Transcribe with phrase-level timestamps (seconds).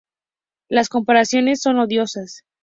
[0.71, 2.41] Las comparaciones son odiosas